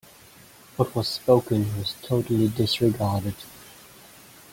[0.77, 3.35] What was spoken was totally disregarded.